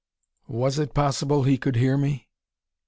Was 0.49 0.79
it 0.79 0.95
possible 0.95 1.43
he 1.43 1.59
could 1.59 1.75
hear 1.75 1.95
me? 1.95 2.27